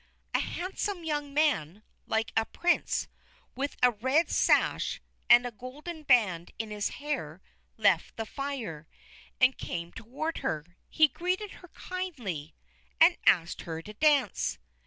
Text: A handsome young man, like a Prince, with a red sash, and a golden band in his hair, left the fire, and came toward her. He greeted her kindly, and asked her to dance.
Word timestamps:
A 0.33 0.39
handsome 0.39 1.03
young 1.03 1.31
man, 1.31 1.83
like 2.07 2.33
a 2.35 2.45
Prince, 2.47 3.07
with 3.53 3.77
a 3.83 3.91
red 3.91 4.31
sash, 4.31 4.99
and 5.29 5.45
a 5.45 5.51
golden 5.51 6.01
band 6.01 6.49
in 6.57 6.71
his 6.71 6.89
hair, 6.89 7.39
left 7.77 8.15
the 8.17 8.25
fire, 8.25 8.87
and 9.39 9.59
came 9.59 9.91
toward 9.91 10.39
her. 10.39 10.65
He 10.89 11.07
greeted 11.07 11.51
her 11.61 11.67
kindly, 11.67 12.55
and 12.99 13.15
asked 13.27 13.61
her 13.61 13.79
to 13.83 13.93
dance. 13.93 14.57